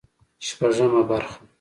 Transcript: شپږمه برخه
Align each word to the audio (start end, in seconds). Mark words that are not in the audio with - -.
شپږمه 0.45 1.01
برخه 1.09 1.35